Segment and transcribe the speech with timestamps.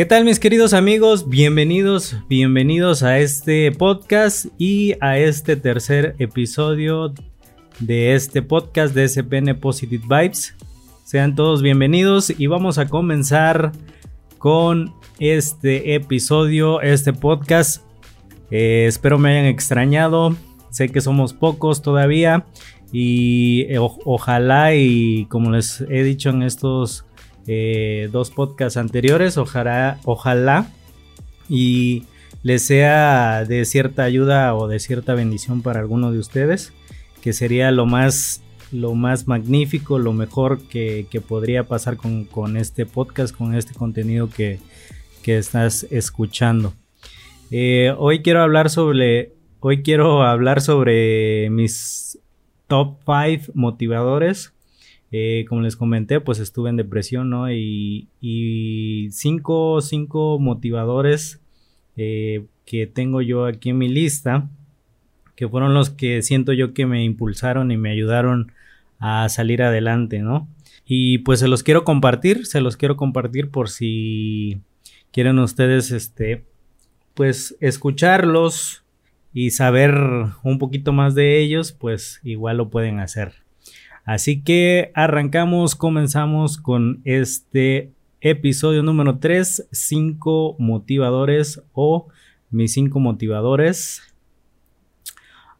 [0.00, 1.28] ¿Qué tal mis queridos amigos?
[1.28, 7.12] Bienvenidos, bienvenidos a este podcast y a este tercer episodio
[7.80, 10.54] de este podcast de SPN Positive Vibes.
[11.10, 13.72] Sean todos bienvenidos y vamos a comenzar
[14.38, 17.82] con este episodio, este podcast.
[18.52, 20.36] Eh, espero me hayan extrañado.
[20.70, 22.46] Sé que somos pocos todavía
[22.92, 27.06] y eh, ojalá y como les he dicho en estos
[27.48, 29.36] eh, dos podcasts anteriores.
[29.36, 30.70] Ojalá, ojalá
[31.48, 32.04] y
[32.44, 36.72] les sea de cierta ayuda o de cierta bendición para alguno de ustedes,
[37.20, 43.36] que sería lo más, lo más magnífico, lo mejor que, podría pasar con, este podcast,
[43.36, 44.58] con este contenido que,
[45.24, 46.74] estás escuchando.
[47.52, 52.18] Eh, hoy quiero hablar sobre, hoy quiero hablar sobre mis
[52.66, 54.52] top 5 motivadores
[55.12, 57.50] eh, como les comenté, pues estuve en depresión, ¿no?
[57.52, 61.40] Y, cinco, cinco motivadores
[61.96, 64.48] eh, que tengo yo aquí en mi lista,
[65.34, 68.52] que fueron los que siento yo que me impulsaron y me ayudaron
[69.00, 70.48] a salir adelante, ¿no?
[70.84, 74.60] Y pues se los quiero compartir, se los quiero compartir por si
[75.10, 76.44] quieren ustedes, este,
[77.14, 78.84] pues escucharlos
[79.32, 79.94] y saber
[80.42, 83.34] un poquito más de ellos, pues igual lo pueden hacer.
[84.04, 92.08] Así que arrancamos, comenzamos con este episodio número 3, 5 motivadores o
[92.50, 94.02] mis 5 motivadores.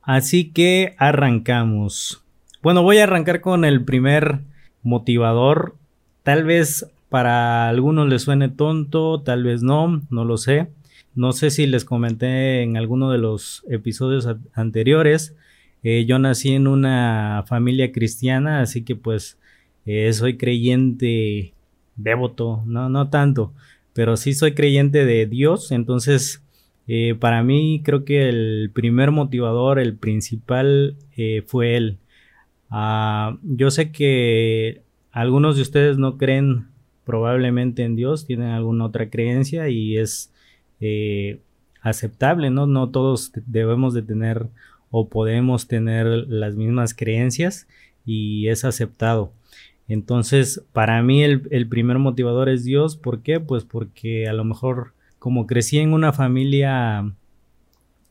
[0.03, 2.25] Así que arrancamos.
[2.63, 4.41] Bueno, voy a arrancar con el primer
[4.83, 5.77] motivador.
[6.23, 10.69] Tal vez para algunos les suene tonto, tal vez no, no lo sé.
[11.15, 15.35] No sé si les comenté en alguno de los episodios anteriores,
[15.83, 19.39] eh, yo nací en una familia cristiana, así que pues
[19.87, 21.55] eh, soy creyente
[21.97, 23.55] devoto, no, no tanto,
[23.95, 26.43] pero sí soy creyente de Dios, entonces
[26.87, 30.97] eh, para mí creo que el primer motivador, el principal
[31.47, 32.00] fue él.
[32.71, 34.83] Ah, yo sé que
[35.13, 36.69] algunos de ustedes no creen
[37.05, 40.33] probablemente en Dios, tienen alguna otra creencia y es
[41.83, 42.67] aceptable, ¿no?
[42.67, 44.47] No todos debemos de tener
[44.91, 47.67] o podemos tener las mismas creencias
[48.05, 49.33] y es aceptado.
[49.89, 52.97] Entonces, para mí el, primer motivador es Dios.
[52.97, 53.41] ¿Por qué?
[53.41, 57.13] Pues porque a lo mejor como crecí en una familia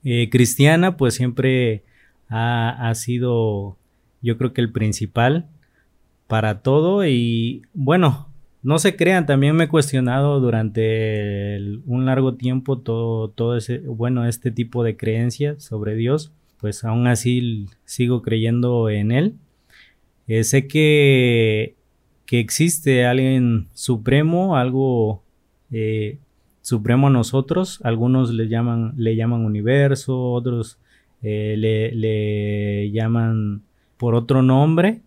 [0.03, 1.83] eh, cristiana, pues siempre
[2.27, 3.77] ha, sido,
[4.21, 5.47] yo creo que el principal
[6.27, 7.05] para todo.
[7.05, 8.29] Y bueno,
[8.63, 14.25] no se crean, también me he cuestionado durante un largo tiempo todo, todo ese, bueno,
[14.25, 19.35] este tipo de creencias sobre Dios pues aún así sigo creyendo en él.
[20.27, 21.75] Eh, sé que,
[22.25, 25.23] que, existe alguien supremo, algo
[25.71, 26.19] eh,
[26.61, 27.79] supremo a nosotros.
[27.83, 30.77] Algunos le llaman, le llaman universo, otros
[31.23, 33.63] eh, le, le, llaman
[33.99, 35.01] por otro nombre.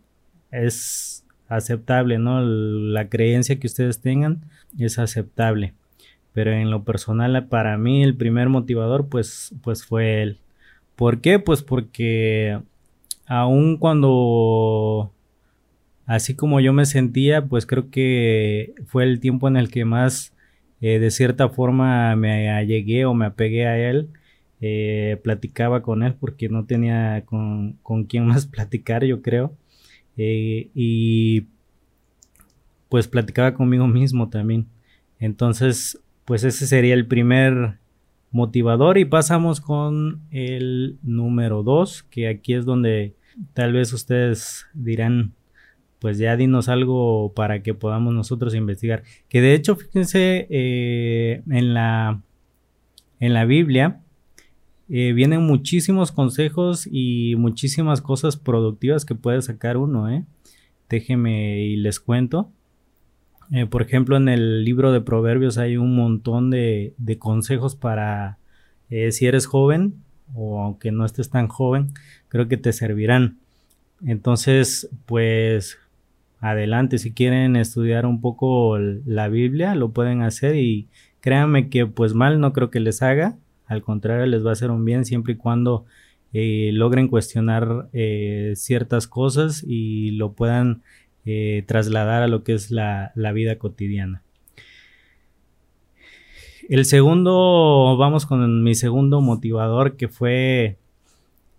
[0.53, 2.43] Es aceptable, ¿no?
[2.43, 4.43] La creencia que ustedes tengan
[4.79, 5.73] es aceptable.
[6.33, 10.39] Pero en lo personal, para mí, el primer motivador, pues, pues fue él.
[10.95, 11.39] ¿Por qué?
[11.39, 12.61] Pues porque
[13.27, 15.13] aun cuando
[16.07, 20.33] así como yo me sentía, pues creo que fue el tiempo en el que más
[20.83, 24.11] eh, de cierta forma me allegué o me apegué a él.
[24.65, 29.57] Eh, platicaba con él porque no tenía con, con quién más platicar, yo creo.
[30.17, 31.49] Eh, y
[32.89, 34.69] pues platicaba conmigo mismo también.
[35.19, 37.79] Entonces, pues ese sería el primer
[38.31, 43.17] motivador y pasamos con el número 2, que aquí es donde
[43.55, 45.33] tal vez ustedes dirán,
[45.99, 49.03] pues ya dinos algo para que podamos nosotros investigar.
[49.29, 52.23] Que de hecho, fíjense, eh, en, la,
[53.19, 54.02] en la Biblia
[54.89, 60.25] eh, vienen muchísimos consejos y muchísimas cosas productivas que puede sacar uno, ¿eh?
[60.89, 62.51] Déjenme y les cuento.
[63.53, 68.39] Eh, por ejemplo, en el libro de Proverbios hay un montón de, consejos para
[68.89, 69.95] eh, si eres joven
[70.35, 71.93] o aunque no estés tan joven,
[72.29, 73.39] creo que te servirán.
[74.05, 75.79] Entonces, pues
[76.41, 80.89] adelante, si quieren estudiar un poco la Biblia, lo pueden hacer y
[81.21, 83.37] créanme que pues mal no creo que les haga,
[83.67, 85.85] al contrario les va a hacer un bien siempre y cuando
[86.33, 87.89] eh, logren cuestionar
[88.55, 90.83] ciertas cosas y lo puedan
[91.25, 94.23] eh, trasladar a lo que es la, vida cotidiana.
[96.69, 100.79] el segundo, vamos con mi segundo motivador que fue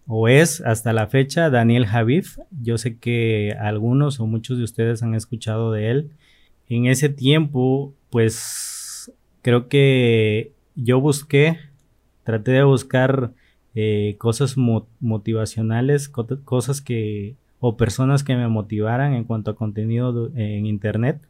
[0.05, 2.39] o es hasta la fecha Daniel Javif.
[2.61, 6.09] Yo sé que algunos o muchos de ustedes han escuchado de él.
[6.67, 9.13] En ese tiempo, pues
[9.43, 11.57] creo que yo busqué,
[12.23, 13.33] traté de buscar
[13.75, 20.65] eh, cosas motivacionales, cosas que o personas que me motivaran en cuanto a contenido en
[20.65, 21.21] internet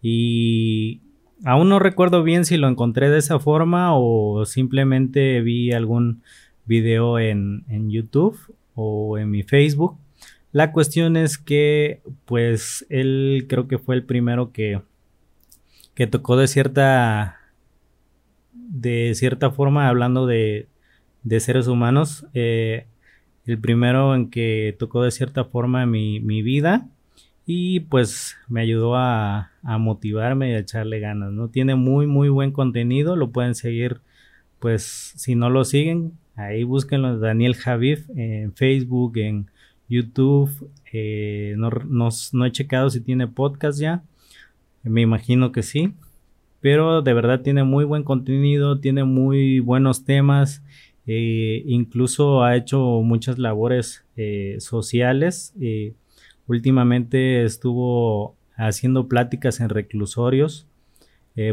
[0.00, 1.00] y
[1.44, 6.22] aún no recuerdo bien si lo encontré de esa forma o simplemente vi algún
[6.64, 8.38] video en, en YouTube
[8.74, 9.96] o en mi Facebook.
[10.52, 14.80] La cuestión es que pues él creo que fue el primero que,
[15.94, 17.37] que tocó de cierta
[18.68, 20.68] de cierta forma hablando de,
[21.22, 22.86] de seres humanos eh,
[23.46, 26.86] el primero en que tocó de cierta forma mi, mi vida
[27.46, 31.48] y pues me ayudó a, a, motivarme y a echarle ganas, ¿no?
[31.48, 34.02] Tiene muy, muy buen contenido, lo pueden seguir,
[34.58, 39.50] pues si no lo siguen, ahí búsquenlo, Daniel Javif en Facebook, en
[39.88, 41.70] YouTube, eh, no,
[42.32, 44.02] no, he checado si tiene podcast ya,
[44.82, 45.94] me imagino que sí,
[46.60, 50.62] pero de verdad tiene muy buen contenido, tiene muy buenos temas,
[51.06, 55.54] eh, incluso ha hecho muchas labores eh, sociales.
[55.60, 55.94] Eh,
[56.46, 60.66] últimamente estuvo haciendo pláticas en reclusorios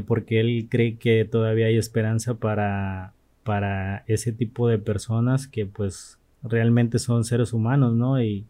[0.08, 3.14] porque él cree que todavía hay esperanza para,
[3.44, 8.20] para ese tipo de personas que pues realmente son seres humanos, ¿no?
[8.20, 8.48] Y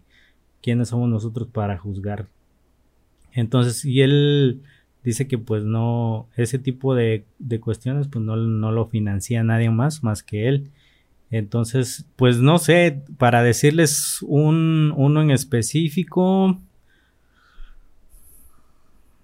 [0.62, 2.28] quiénes somos nosotros para juzgar.
[3.34, 4.62] Entonces, y él
[5.06, 9.70] dice que pues no, ese tipo de, de cuestiones pues no, no, lo financia nadie
[9.70, 10.72] más más que él.
[11.32, 16.60] Entonces, pues no sé, para decirles un, uno en específico,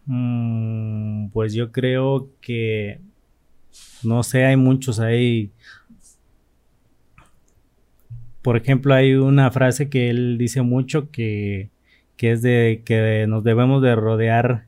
[0.06, 3.00] mm, pues yo creo que,
[4.04, 5.51] no sé, hay muchos ahí.
[8.42, 11.69] Por ejemplo, hay una frase que él dice mucho que,
[12.18, 14.66] que es de que nos debemos de rodear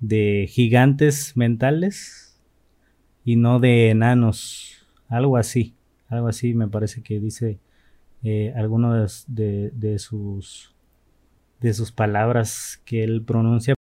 [0.00, 2.40] de gigantes mentales
[3.24, 5.74] y no de enanos, algo así
[6.10, 7.60] algo así me parece que dice
[8.22, 8.52] eh,
[9.28, 10.74] de, de, sus
[11.60, 13.74] de sus palabras que él pronuncia.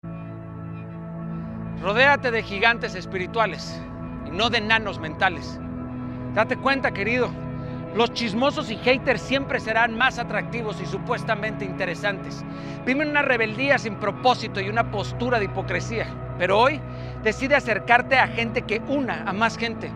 [1.82, 3.82] Rodéate de gigantes espirituales
[4.28, 5.60] y no de enanos mentales.
[6.36, 7.32] Date cuenta, querido,
[7.98, 12.46] los chismosos y haters siempre serán más atractivos y supuestamente interesantes.
[12.86, 16.08] Viven una rebeldía sin propósito y una postura de hipocresía.
[16.38, 16.80] Pero hoy
[17.24, 19.92] decide acercarte a gente que una a más gente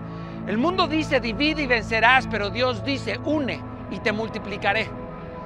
[0.48, 3.62] el mundo dice divide y vencerás, pero Dios dice une
[3.92, 4.90] y te multiplicaré.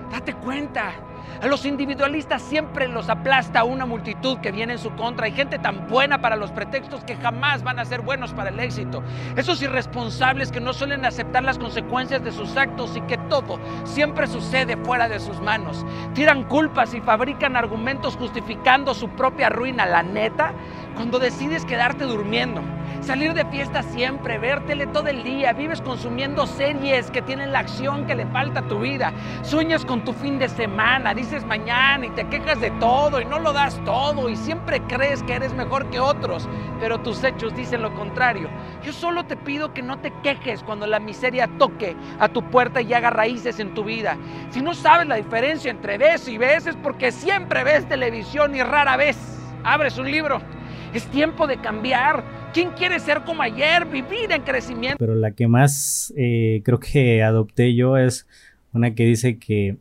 [0.10, 1.05] Date cuenta.
[1.42, 5.25] A los individualistas siempre los aplasta una multitud que viene en su contra.
[5.25, 8.60] Hay gente tan buena para los pretextos que jamás van a ser buenos para el
[8.60, 9.04] éxito.
[9.36, 14.27] Esos irresponsables que no suelen aceptar las consecuencias de sus actos y que todo siempre
[14.27, 15.86] sucede fuera de sus manos.
[16.13, 19.86] Tiran culpas y fabrican argumentos justificando su propia ruina.
[19.86, 20.54] La neta,
[20.95, 22.62] cuando decides quedarte durmiendo
[23.06, 28.07] salir de fiesta siempre, vértele todo el día, vives consumiendo series que tienen la acción
[28.07, 29.13] que le falta a tu vida,
[29.44, 33.38] sueñas con tu fin de semana, dices mañana y te quejas de todo y no
[33.38, 36.50] lo das todo y siempre crees que eres mejor que otros,
[36.80, 38.50] pero tus hechos dicen lo contrario.
[38.83, 42.81] Yo solo te pido que no te quejes cuando la miseria toque a tu puerta
[42.81, 44.18] y haga raíces en tu vida.
[44.49, 48.64] Si no sabes la diferencia entre ves y ves es porque siempre ves televisión y
[48.64, 49.16] rara vez
[49.64, 50.55] abres un libro.
[50.95, 52.23] Es tiempo de cambiar.
[52.54, 53.85] ¿Quién quiere ser como ayer?
[53.85, 54.95] Vivir en crecimiento.
[54.97, 58.25] Pero la que más eh, creo que adopté yo es
[58.71, 59.75] una que dice que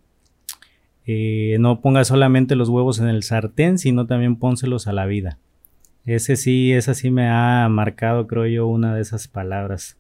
[1.06, 5.38] eh, no ponga solamente los huevos en el sartén, sino también pónselos a la vida.
[6.04, 9.96] Ese sí, esa sí me ha marcado, creo yo, una de esas palabras.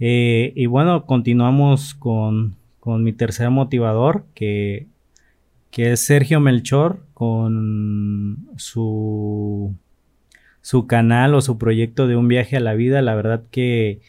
[0.00, 4.88] Eh, y bueno, continuamos con, con, mi tercer motivador, que,
[5.70, 9.76] que es Sergio Melchor, con su
[10.62, 14.00] su canal o su proyecto de un viaje a la vida, la verdad que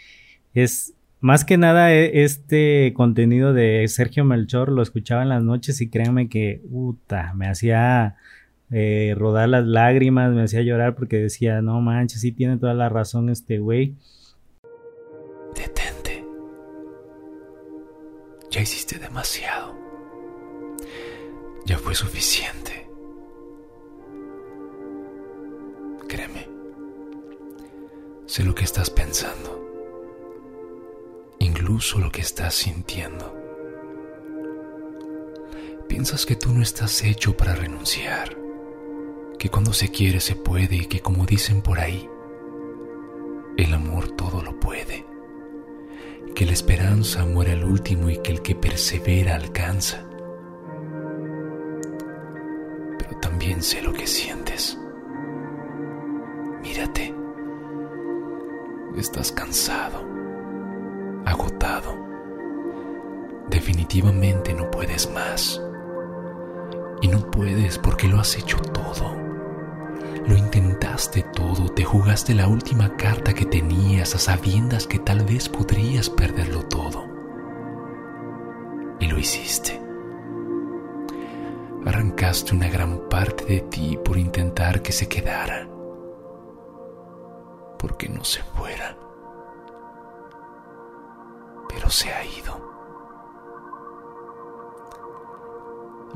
[0.54, 5.82] es más que nada e, este contenido de Sergio Melchor lo escuchaba en las noches
[5.82, 8.18] y créanme que puta, me hacía
[8.72, 12.90] eh, rodar las lágrimas, me hacía llorar porque decía, no manches, sí tiene toda la
[12.90, 13.96] razón este güey.
[15.56, 16.26] Detente.
[18.52, 19.76] Ya hiciste demasiado.
[21.66, 22.88] Ya fue suficiente.
[26.08, 26.43] Créeme.
[28.34, 29.64] Sé lo que estás pensando.
[31.38, 33.32] Incluso lo que estás sintiendo.
[35.88, 38.36] Piensas que tú no estás hecho para renunciar.
[39.38, 42.10] Que cuando se quiere se puede y que como dicen por ahí,
[43.56, 45.06] el amor todo lo puede,
[46.34, 50.10] que la esperanza muere al último y que el que persevera alcanza.
[52.98, 54.76] Pero también sé lo que sientes.
[56.64, 57.23] Mírate.
[58.96, 60.06] Estás cansado,
[61.26, 61.98] agotado.
[63.50, 65.60] Definitivamente no puedes más.
[67.02, 69.18] Y no puedes porque lo has hecho todo.
[70.28, 75.50] Lo intentaste todo, te jugaste la última carta que tenías a sabiendas que tal vez
[75.50, 77.08] podrías perderlo todo.
[79.00, 79.82] Y lo hiciste.
[81.84, 85.68] Arrancaste una gran parte de ti por intentar que se quedara,
[87.84, 88.98] porque no se fuera.
[91.68, 92.64] Pero se ha ido.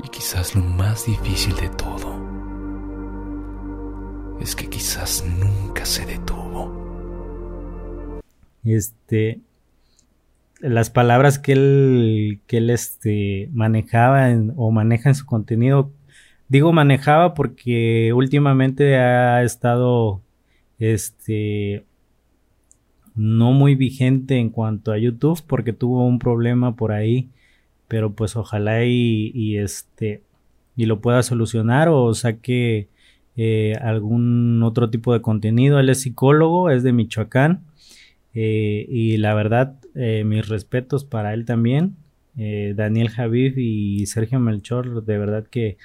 [0.02, 2.18] Y quizás lo más difícil de todo
[4.40, 6.72] es que quizás nunca se detuvo.
[8.64, 9.40] Este,
[10.60, 15.92] las palabras que él, que él este, manejaba o maneja en su contenido,
[16.48, 20.22] digo manejaba porque últimamente ha estado,
[20.78, 21.84] este,
[23.14, 27.30] no muy vigente en cuanto a YouTube porque tuvo un problema por ahí
[27.88, 30.22] pero pues ojalá y, este
[30.76, 32.88] y lo pueda solucionar o saque
[33.36, 35.80] eh, algún otro tipo de contenido.
[35.80, 37.64] Él es psicólogo, es de Michoacán
[38.34, 41.96] eh, y la verdad eh, mis respetos para él también.
[42.40, 45.76] Daniel Javid y Sergio Melchor, de verdad que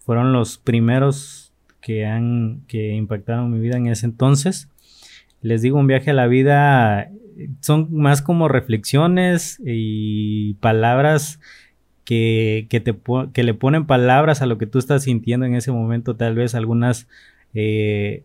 [0.00, 1.51] fueron los primeros
[1.82, 4.70] que han que impactaron mi vida en ese entonces.
[5.42, 7.10] Les digo, un viaje a la vida
[7.60, 11.40] son más como reflexiones y palabras
[12.04, 12.96] que, que, te,
[13.32, 16.54] que le ponen palabras a lo que tú estás sintiendo en ese momento, tal vez
[16.54, 17.08] algunas,
[17.54, 18.24] eh,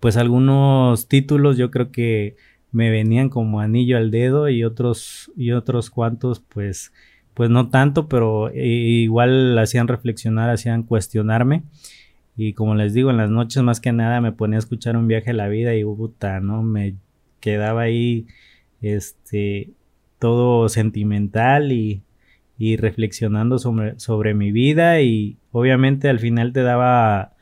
[0.00, 2.36] pues algunos títulos yo creo que
[2.70, 6.92] me venían como anillo al dedo y otros, y otros cuantos pues,
[7.38, 11.62] pues no tanto, pero eh, igual hacían reflexionar, hacían cuestionarme.
[12.36, 15.06] Y como les digo, en las noches más que nada me ponía a escuchar un
[15.06, 16.64] viaje a la vida y puta, ¿no?
[16.64, 16.96] Me
[17.38, 18.26] quedaba ahí
[18.82, 19.70] este
[20.18, 22.02] todo sentimental y,
[22.58, 27.34] y reflexionando sobre, sobre, mi vida y obviamente al final te daba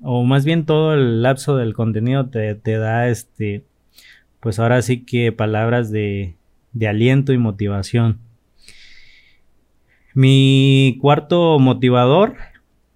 [0.00, 3.66] o más bien todo el lapso del contenido te, te da este
[4.40, 6.36] pues ahora sí que palabras de,
[6.72, 8.23] de aliento y motivación
[10.14, 12.36] mi cuarto motivador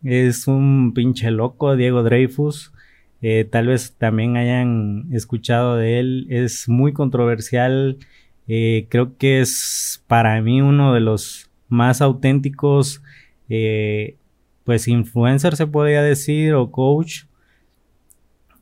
[0.02, 2.72] es un pinche loco Diego Dreyfus
[3.20, 6.26] eh, tal vez también hayan escuchado de él.
[6.30, 7.98] Es muy controversial.
[8.46, 13.02] Eh, creo que es para mí uno de los más auténticos,
[13.48, 14.16] eh,
[14.64, 17.24] pues influencer se podría decir o coach.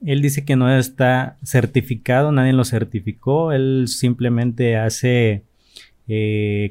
[0.05, 3.53] Él dice que no está certificado, nadie lo certificó.
[3.53, 5.43] Él simplemente hace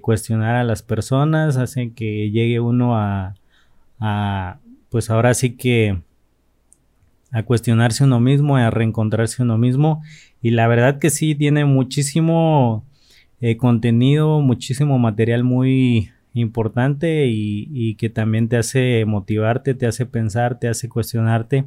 [0.02, 3.36] cuestionar a las personas, hace que llegue uno a,
[4.90, 6.00] pues ahora sí que
[7.32, 10.02] a cuestionarse uno mismo, a reencontrarse uno mismo.
[10.42, 12.86] Y la verdad que sí, tiene muchísimo
[13.42, 20.60] eh, contenido, muchísimo material muy importante y, que también te hace motivarte, te hace pensar,
[20.60, 21.66] te hace cuestionarte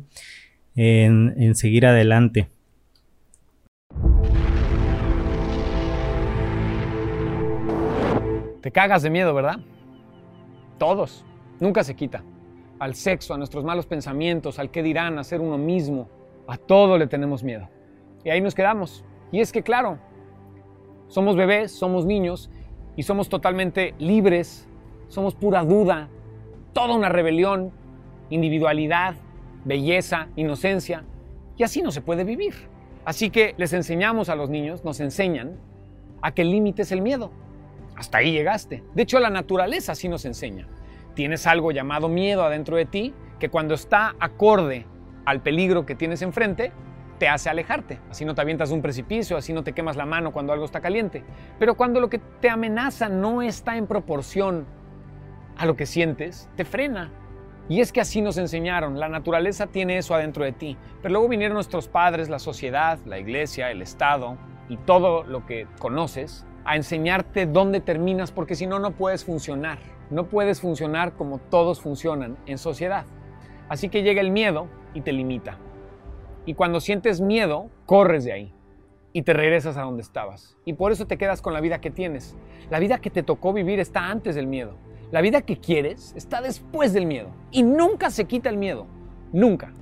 [0.74, 2.48] en seguir adelante.
[8.68, 9.60] Te cagas de miedo, ¿verdad?
[10.76, 11.24] Todos.
[11.58, 12.22] Nunca se quita
[12.78, 16.10] al sexo, a nuestros malos pensamientos, al qué dirán, a ser uno mismo.
[16.46, 17.66] A todo le tenemos miedo.
[18.24, 19.06] Y ahí nos quedamos.
[19.32, 19.98] Y es que, claro,
[21.06, 22.50] somos bebés, somos niños
[22.94, 24.68] y somos totalmente libres,
[25.08, 26.10] somos pura duda,
[26.74, 27.72] toda una rebelión,
[28.28, 29.14] individualidad,
[29.64, 31.04] belleza, inocencia.
[31.56, 32.52] Y así no se puede vivir.
[33.06, 35.56] Así que les enseñamos a los niños, nos enseñan
[36.20, 37.30] a que el límite es el miedo.
[37.98, 38.82] Hasta ahí llegaste.
[38.94, 40.68] De hecho, la naturaleza así nos enseña
[41.18, 44.86] tienes algo llamado miedo adentro de ti que cuando está acorde
[45.24, 46.70] al peligro que tienes enfrente,
[47.18, 47.98] te hace alejarte.
[48.08, 50.64] Así no te avientas de un precipicio, así no te quemas la mano cuando algo
[50.64, 51.24] está caliente.
[51.58, 54.64] Pero cuando lo que te amenaza no está en proporción
[55.56, 57.10] a lo que sientes, te frena.
[57.68, 60.76] Y es que así nos enseñaron, la naturaleza tiene eso adentro de ti.
[61.02, 64.38] Pero luego vinieron nuestros padres, la sociedad, la iglesia, el Estado
[64.68, 69.78] y todo lo que conoces a enseñarte dónde terminas porque si no, no puedes funcionar.
[70.10, 73.06] No puedes funcionar como todos funcionan en sociedad.
[73.70, 75.58] Así que llega el miedo y te limita.
[76.44, 78.52] Y cuando sientes miedo, corres de ahí
[79.14, 80.58] y te regresas a donde estabas.
[80.66, 82.36] Y por eso te quedas con la vida que tienes.
[82.70, 84.76] La vida que te tocó vivir está antes del miedo.
[85.10, 87.30] La vida que quieres está después del miedo.
[87.50, 88.86] Y nunca se quita el miedo.
[89.32, 89.72] Nunca.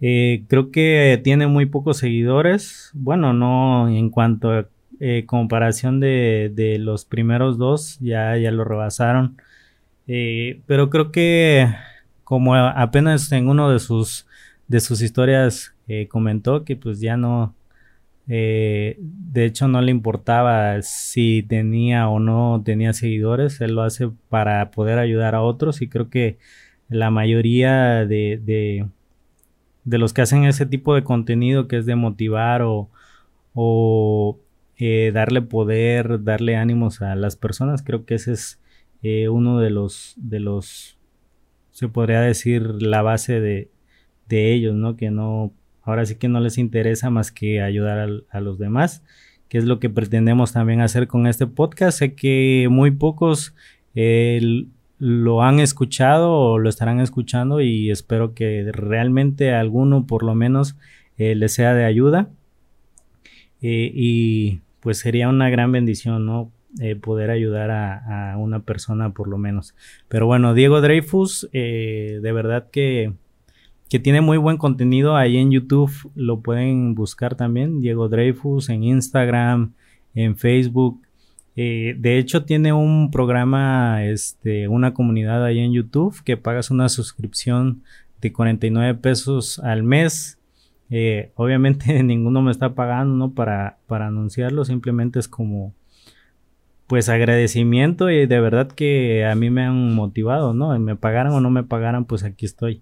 [0.00, 2.92] Eh, creo que tiene muy pocos seguidores.
[2.94, 4.68] Bueno, no en cuanto a
[5.00, 9.36] eh, comparación de, de, los primeros dos, ya, ya lo rebasaron.
[10.06, 11.68] Eh, pero creo que
[12.24, 14.26] como apenas en uno de sus,
[14.68, 15.74] de sus historias
[16.10, 17.54] comentó que pues ya no,
[18.26, 18.96] de
[19.34, 24.98] hecho no le importaba si tenía o no tenía seguidores, él lo hace para poder
[24.98, 26.38] ayudar a otros y creo que
[26.90, 28.86] la mayoría de,
[29.84, 32.90] de los que hacen ese tipo de contenido que es de motivar o
[34.78, 38.60] eh, darle poder, darle ánimos a las personas, creo que ese es
[39.02, 40.98] eh, uno de los, de los,
[41.72, 43.70] se podría decir, la base de,
[44.28, 44.96] de ellos, ¿no?
[44.96, 49.02] Que no, ahora sí que no les interesa más que ayudar a, los demás,
[49.48, 51.98] que es lo que pretendemos también hacer con este podcast.
[51.98, 53.54] Sé que muy pocos
[53.94, 54.64] eh,
[54.98, 60.76] lo han escuchado o lo estarán escuchando y espero que realmente alguno por lo menos
[61.16, 62.30] eh, les sea de ayuda
[63.60, 69.36] y pues sería una gran bendición no eh, poder ayudar a, una persona por lo
[69.36, 69.74] menos.
[70.08, 73.12] Pero bueno Diego Dreyfus de verdad que
[73.88, 75.92] que tiene muy buen contenido ahí en YouTube.
[76.14, 79.72] Lo pueden buscar también Diego Dreyfus en Instagram
[80.14, 81.00] en Facebook.
[81.56, 86.88] Eh, de hecho, tiene un programa, este, una comunidad ahí en YouTube que pagas una
[86.88, 87.82] suscripción
[88.20, 90.37] de 49 pesos al mes.
[90.90, 93.30] Eh, obviamente ninguno me está pagando, ¿no?
[93.32, 95.74] Para, para anunciarlo, simplemente es como,
[96.86, 100.78] pues agradecimiento y de verdad que a mí me han motivado, ¿no?
[100.78, 102.80] Me pagaran o no me pagaran, pues aquí estoy.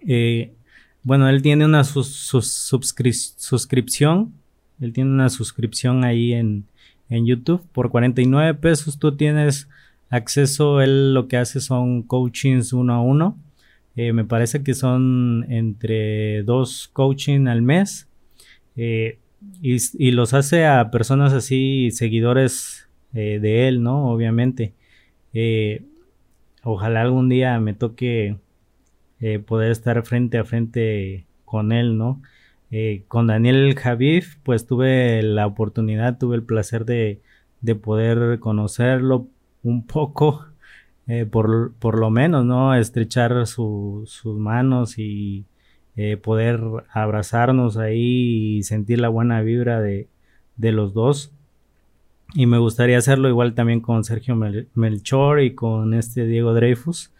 [0.00, 0.54] Eh,
[1.02, 4.32] bueno, él tiene una suscripción,
[4.80, 6.64] él tiene una suscripción ahí en,
[7.10, 7.62] en YouTube.
[7.72, 9.68] Por 49 pesos tú tienes
[10.08, 13.36] acceso, él lo que hace son coachings uno a uno.
[14.00, 18.08] Eh, me parece que son entre dos coaching al mes.
[18.76, 19.18] Eh,
[19.60, 24.12] y, los hace a personas así, seguidores eh, de él, ¿no?
[24.12, 24.72] Obviamente.
[26.62, 28.36] ojalá algún día me toque
[29.46, 32.22] poder estar frente a frente con él, ¿no?
[33.08, 37.20] Con Daniel Javif, pues tuve la oportunidad, tuve el placer de,
[37.82, 39.26] poder conocerlo
[39.64, 40.46] un poco,
[41.08, 42.74] eh, por, por, lo menos, ¿no?
[42.74, 45.46] Estrechar sus manos y
[45.96, 46.60] eh, poder
[46.92, 50.06] abrazarnos ahí y sentir la buena vibra de,
[50.56, 51.32] de, los dos.
[52.34, 54.36] Y me gustaría hacerlo igual también con Sergio
[54.74, 57.10] Melchor y con este Diego Dreyfus,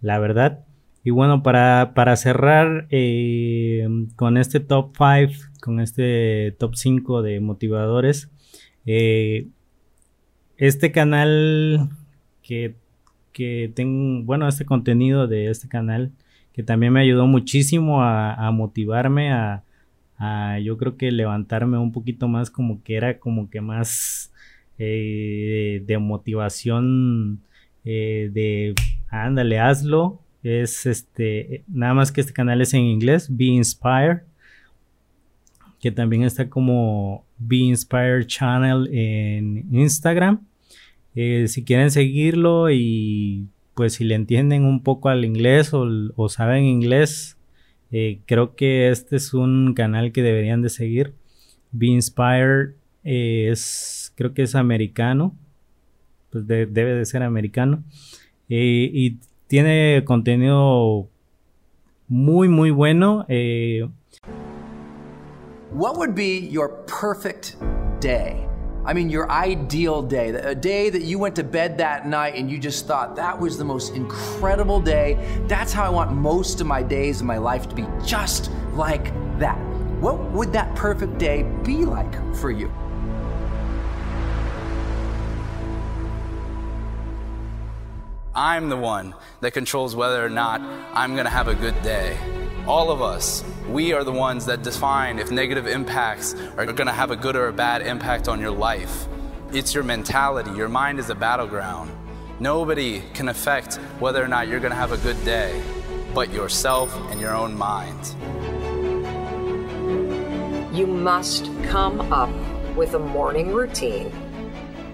[0.00, 0.64] la verdad.
[1.04, 7.38] Y bueno, para, para cerrar eh, con este top 5, con este top 5 de
[7.38, 8.28] motivadores,
[8.84, 9.52] este
[10.90, 11.90] canal
[12.42, 12.74] que,
[13.36, 16.10] que tengo, bueno, este contenido de este canal
[16.54, 19.62] que también me ayudó muchísimo a, motivarme, a,
[20.64, 24.32] yo creo que levantarme un poquito más como que era como que más
[24.78, 27.42] eh, de motivación
[27.84, 28.74] de
[29.10, 34.22] ándale, hazlo, es este, nada más que este canal es en inglés, Be Inspired,
[35.78, 40.40] que también está como Be Inspired Channel en Instagram.
[41.16, 46.64] Eh, si quieren seguirlo y pues si le entienden un poco al inglés o, saben
[46.64, 47.38] inglés,
[47.90, 51.14] eh, creo que este es un canal que deberían de seguir.
[51.72, 55.34] Be Inspired eh, es, creo que es americano,
[56.30, 57.82] pues debe de ser americano.
[58.48, 61.08] y tiene contenido
[62.08, 63.26] muy, muy bueno.
[65.72, 67.56] What would be your perfect
[68.00, 68.45] day?
[68.86, 72.48] I mean, your ideal day, a day that you went to bed that night and
[72.48, 75.18] you just thought that was the most incredible day.
[75.48, 79.12] That's how I want most of my days in my life to be just like
[79.40, 79.58] that.
[79.98, 82.72] What would that perfect day be like for you?
[88.36, 90.60] I'm the one that controls whether or not
[90.94, 92.16] I'm to have a good day.
[92.66, 96.92] All of us, we are the ones that define if negative impacts are going to
[96.92, 99.06] have a good or a bad impact on your life.
[99.52, 100.50] It's your mentality.
[100.50, 101.92] Your mind is a battleground.
[102.40, 105.62] Nobody can affect whether or not you're going to have a good day
[106.12, 108.14] but yourself and your own mind.
[110.74, 112.30] You must come up
[112.74, 114.10] with a morning routine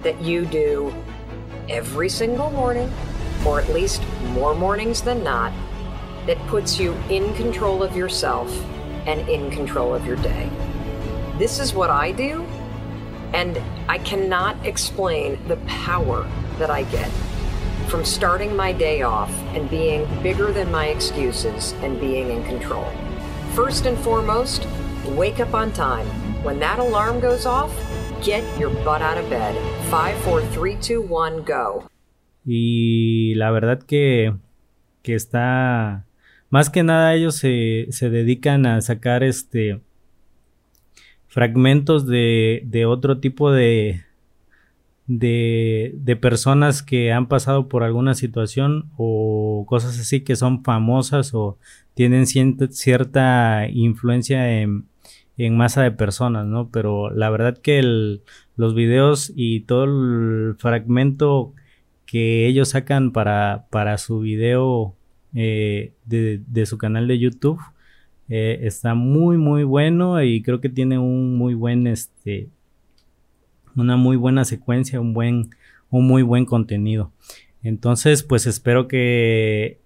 [0.03, 0.93] that you do
[1.69, 2.93] every single morning
[3.47, 5.53] or at least more mornings than not,
[6.27, 8.51] that puts you in control of yourself
[9.07, 10.49] and in control of your day.
[11.39, 12.45] This is what I do,
[13.33, 17.11] and I cannot explain the power that I get
[17.89, 22.87] from starting my day off and being bigger than my excuses and being in control.
[23.55, 24.67] First and foremost,
[25.09, 26.07] wake up on time.
[26.43, 27.71] When that alarm goes off,
[28.23, 29.55] get your butt out of bed.
[29.91, 31.87] 5, 4, 3, 2, 1, go.
[32.47, 34.33] Y la verdad que,
[35.03, 36.07] que está...
[36.53, 39.81] Más que nada ellos se, se dedican a sacar este
[41.27, 44.03] fragmentos de, de otro tipo de,
[45.07, 51.33] de, de, personas que han pasado por alguna situación o cosas así que son famosas
[51.33, 51.57] o
[51.95, 54.85] tienen cierta influencia en,
[55.39, 56.69] en, masa de personas, ¿no?
[56.71, 58.25] Pero la verdad que el,
[58.57, 61.55] los videos y todo el fragmento
[62.05, 64.97] que ellos sacan para, para su video
[65.35, 67.61] eh, de, de, su canal de YouTube
[68.29, 72.49] eh, está muy muy bueno y creo que tiene un muy buen este
[73.75, 75.51] una muy buena secuencia un buen
[75.91, 77.13] un muy buen contenido.
[77.63, 79.79] Entonces pues espero que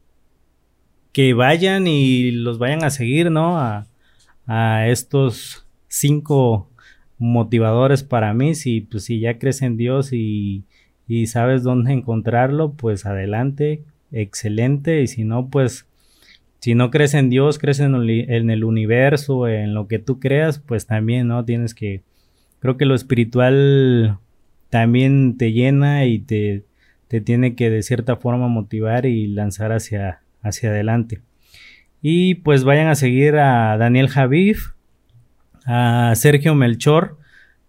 [1.12, 3.86] que vayan y los vayan a seguir no a,
[4.46, 6.70] a estos cinco
[7.18, 8.54] motivadores para mí.
[8.54, 10.64] Si pues si ya crees en Dios y
[11.08, 15.02] y sabes dónde encontrarlo, pues adelante, excelente.
[15.02, 15.86] Y si no, pues
[16.60, 20.86] si no crees en Dios, crees en el, universo, en lo que tú creas, pues
[20.86, 21.44] también, ¿no?
[21.44, 22.02] Tienes que,
[22.58, 24.18] creo que lo espiritual
[24.70, 26.64] también te llena y te,
[27.08, 31.20] te tiene que de cierta forma motivar y lanzar hacia, hacia adelante.
[32.02, 34.70] Y pues vayan a seguir a Daniel Javif,
[35.66, 37.16] a Sergio Melchor,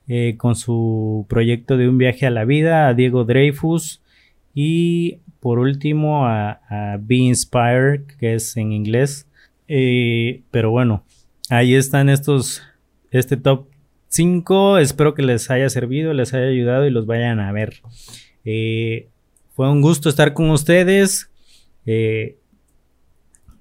[0.07, 4.01] eh, con su proyecto de un viaje a la vida, a Diego Dreyfus
[4.53, 9.27] y por último a, Be Inspired, que es en inglés.
[9.67, 11.03] Eh, pero bueno,
[11.49, 12.61] ahí están estos,
[13.11, 13.67] este top
[14.09, 14.77] 5.
[14.79, 17.81] Espero que les haya servido, les haya ayudado y los vayan a ver.
[18.45, 19.09] Eh,
[19.53, 21.29] fue un gusto estar con ustedes.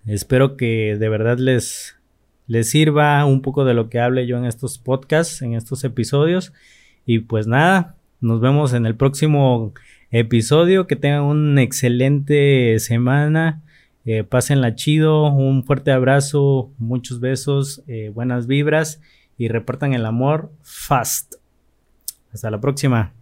[0.06, 1.96] espero que de verdad les,
[2.46, 6.52] les sirva un poco de lo que hable yo en estos podcasts, en estos episodios.
[7.04, 9.72] Y pues nada, nos vemos en el próximo
[10.18, 10.86] episodio.
[10.86, 13.62] Que tengan una excelente semana.
[14.04, 15.32] Eh, pásenla chido.
[15.32, 19.00] Un fuerte abrazo, muchos besos, eh, buenas vibras
[19.36, 21.34] y repartan el amor fast.
[22.32, 23.15] Hasta la próxima.